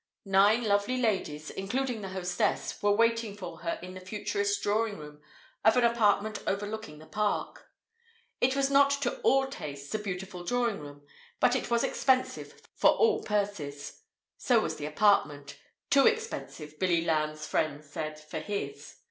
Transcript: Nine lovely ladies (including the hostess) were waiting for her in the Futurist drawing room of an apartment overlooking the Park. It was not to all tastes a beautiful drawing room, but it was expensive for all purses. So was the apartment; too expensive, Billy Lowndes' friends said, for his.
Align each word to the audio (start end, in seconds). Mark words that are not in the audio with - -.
Nine 0.25 0.63
lovely 0.63 0.97
ladies 0.97 1.51
(including 1.51 2.01
the 2.01 2.09
hostess) 2.09 2.81
were 2.81 2.91
waiting 2.91 3.37
for 3.37 3.57
her 3.59 3.77
in 3.83 3.93
the 3.93 3.99
Futurist 3.99 4.63
drawing 4.63 4.97
room 4.97 5.21
of 5.63 5.77
an 5.77 5.83
apartment 5.83 6.39
overlooking 6.47 6.97
the 6.97 7.05
Park. 7.05 7.67
It 8.39 8.55
was 8.55 8.71
not 8.71 8.89
to 9.03 9.19
all 9.19 9.45
tastes 9.45 9.93
a 9.93 9.99
beautiful 9.99 10.43
drawing 10.43 10.79
room, 10.79 11.05
but 11.39 11.55
it 11.55 11.69
was 11.69 11.83
expensive 11.83 12.59
for 12.73 12.89
all 12.89 13.21
purses. 13.23 14.01
So 14.39 14.61
was 14.61 14.77
the 14.77 14.87
apartment; 14.87 15.59
too 15.91 16.07
expensive, 16.07 16.79
Billy 16.79 17.05
Lowndes' 17.05 17.45
friends 17.45 17.87
said, 17.87 18.19
for 18.19 18.39
his. 18.39 18.95